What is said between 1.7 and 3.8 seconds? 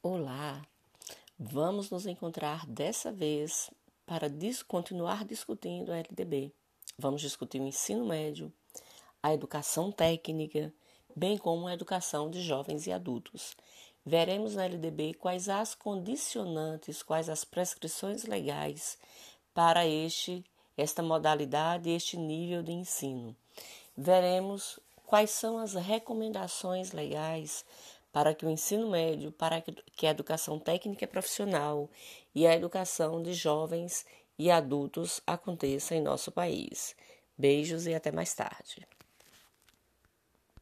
nos encontrar dessa vez